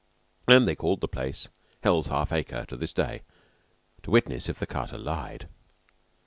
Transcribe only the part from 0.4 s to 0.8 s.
And they